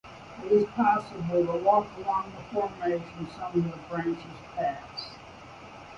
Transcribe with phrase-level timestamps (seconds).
[0.45, 5.11] It is possible to walk along the formation of some of the branch's path.